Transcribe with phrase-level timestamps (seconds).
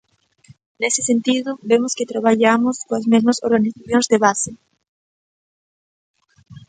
[0.81, 4.51] Nese sentido, vemos que traballamos coas mesmas organizacións de base.